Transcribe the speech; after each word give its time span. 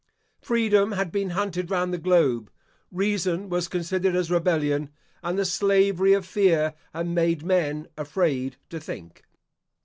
Freedom 0.41 0.93
had 0.93 1.11
been 1.11 1.29
hunted 1.29 1.69
round 1.69 1.93
the 1.93 1.99
globe; 1.99 2.49
reason 2.91 3.49
was 3.49 3.67
considered 3.67 4.15
as 4.15 4.31
rebellion; 4.31 4.89
and 5.21 5.37
the 5.37 5.45
slavery 5.45 6.13
of 6.13 6.25
fear 6.25 6.73
had 6.91 7.05
made 7.05 7.43
men 7.45 7.87
afraid 7.95 8.57
to 8.71 8.79
think. 8.79 9.21